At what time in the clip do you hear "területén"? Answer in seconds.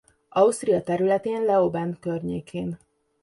0.83-1.43